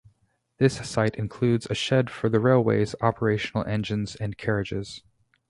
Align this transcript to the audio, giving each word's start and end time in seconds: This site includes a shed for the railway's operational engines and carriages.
This 0.57 0.77
site 0.89 1.13
includes 1.17 1.67
a 1.69 1.75
shed 1.75 2.09
for 2.09 2.27
the 2.27 2.39
railway's 2.39 2.95
operational 3.03 3.63
engines 3.67 4.15
and 4.15 4.35
carriages. 4.35 5.03